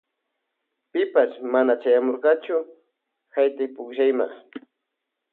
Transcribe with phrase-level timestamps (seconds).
[0.91, 2.55] Pipash mana chayamurkachu
[3.33, 4.25] haytaypukllayma.